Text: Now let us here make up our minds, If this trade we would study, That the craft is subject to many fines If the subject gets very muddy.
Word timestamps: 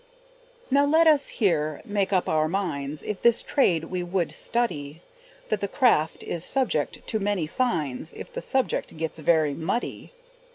Now 0.71 0.83
let 0.87 1.05
us 1.05 1.27
here 1.27 1.79
make 1.85 2.11
up 2.11 2.27
our 2.27 2.47
minds, 2.47 3.03
If 3.03 3.21
this 3.21 3.43
trade 3.43 3.83
we 3.83 4.01
would 4.01 4.35
study, 4.35 5.03
That 5.49 5.61
the 5.61 5.67
craft 5.67 6.23
is 6.23 6.43
subject 6.43 7.05
to 7.05 7.19
many 7.19 7.45
fines 7.45 8.11
If 8.15 8.33
the 8.33 8.41
subject 8.41 8.97
gets 8.97 9.19
very 9.19 9.53
muddy. 9.53 10.11